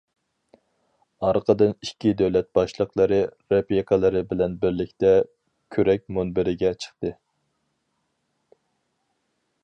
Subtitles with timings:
[1.25, 3.19] ئارقىدىن ئىككى دۆلەت باشلىقلىرى
[3.53, 5.11] رەپىقىلىرى بىلەن بىرلىكتە
[5.77, 7.13] كۆرەك مۇنبىرىگە چىقتى.